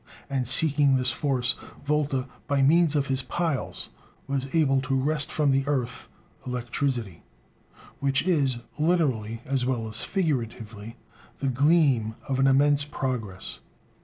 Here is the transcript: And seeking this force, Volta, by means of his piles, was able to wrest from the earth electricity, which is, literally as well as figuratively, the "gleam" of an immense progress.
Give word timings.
And 0.31 0.47
seeking 0.47 0.95
this 0.95 1.11
force, 1.11 1.53
Volta, 1.85 2.27
by 2.47 2.63
means 2.63 2.95
of 2.95 3.05
his 3.05 3.21
piles, 3.21 3.89
was 4.25 4.55
able 4.55 4.81
to 4.81 4.95
wrest 4.99 5.31
from 5.31 5.51
the 5.51 5.63
earth 5.67 6.09
electricity, 6.43 7.21
which 7.99 8.23
is, 8.27 8.57
literally 8.79 9.43
as 9.45 9.63
well 9.63 9.87
as 9.87 10.01
figuratively, 10.03 10.97
the 11.37 11.49
"gleam" 11.49 12.15
of 12.27 12.39
an 12.39 12.47
immense 12.47 12.83
progress. 12.83 13.59